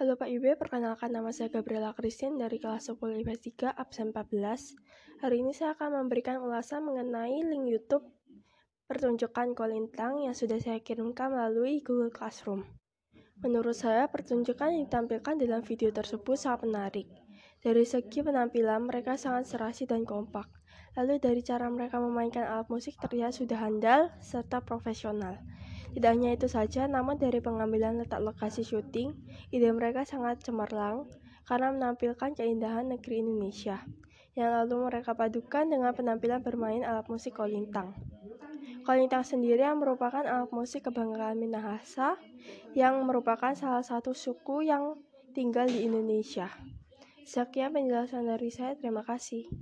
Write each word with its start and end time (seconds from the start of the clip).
Halo 0.00 0.16
Pak 0.16 0.32
Ibe, 0.32 0.56
perkenalkan 0.56 1.12
nama 1.12 1.28
saya 1.28 1.52
Gabriela 1.52 1.92
Christine 1.92 2.40
dari 2.40 2.56
kelas 2.56 2.88
10 2.88 3.20
IPS 3.20 3.68
3 3.68 3.76
absen 3.76 4.16
14. 4.16 4.32
Hari 5.20 5.36
ini 5.44 5.52
saya 5.52 5.76
akan 5.76 6.00
memberikan 6.00 6.40
ulasan 6.40 6.88
mengenai 6.88 7.44
link 7.44 7.68
YouTube 7.68 8.08
pertunjukan 8.88 9.52
Kolintang 9.52 10.24
yang 10.24 10.32
sudah 10.32 10.56
saya 10.56 10.80
kirimkan 10.80 11.36
melalui 11.36 11.84
Google 11.84 12.08
Classroom. 12.08 12.64
Menurut 13.44 13.76
saya, 13.76 14.08
pertunjukan 14.08 14.72
yang 14.72 14.88
ditampilkan 14.88 15.36
dalam 15.36 15.60
video 15.60 15.92
tersebut 15.92 16.32
sangat 16.32 16.64
menarik. 16.64 17.04
Dari 17.60 17.84
segi 17.84 18.24
penampilan, 18.24 18.88
mereka 18.88 19.20
sangat 19.20 19.52
serasi 19.52 19.84
dan 19.84 20.08
kompak. 20.08 20.48
Lalu 20.96 21.20
dari 21.20 21.44
cara 21.44 21.68
mereka 21.68 22.00
memainkan 22.00 22.48
alat 22.48 22.72
musik 22.72 22.96
terlihat 23.04 23.36
sudah 23.36 23.68
handal 23.68 24.08
serta 24.24 24.64
profesional. 24.64 25.36
Tidak 25.90 26.06
hanya 26.06 26.30
itu 26.30 26.46
saja, 26.46 26.86
namun 26.86 27.18
dari 27.18 27.42
pengambilan 27.42 27.98
letak 27.98 28.22
lokasi 28.22 28.62
syuting, 28.62 29.10
ide 29.50 29.74
mereka 29.74 30.06
sangat 30.06 30.38
cemerlang 30.38 31.10
karena 31.50 31.74
menampilkan 31.74 32.30
keindahan 32.38 32.86
negeri 32.86 33.26
Indonesia, 33.26 33.82
yang 34.38 34.54
lalu 34.54 34.86
mereka 34.86 35.18
padukan 35.18 35.66
dengan 35.66 35.90
penampilan 35.90 36.46
bermain 36.46 36.86
alat 36.86 37.10
musik 37.10 37.34
kolintang. 37.34 37.90
Kolintang 38.86 39.26
sendiri 39.26 39.66
yang 39.66 39.82
merupakan 39.82 40.22
alat 40.22 40.54
musik 40.54 40.86
kebanggaan 40.86 41.42
Minahasa, 41.42 42.14
yang 42.78 43.02
merupakan 43.02 43.50
salah 43.58 43.82
satu 43.82 44.14
suku 44.14 44.70
yang 44.70 44.94
tinggal 45.34 45.66
di 45.66 45.90
Indonesia. 45.90 46.46
Sekian 47.26 47.74
penjelasan 47.74 48.30
dari 48.30 48.54
saya, 48.54 48.78
terima 48.78 49.02
kasih. 49.02 49.50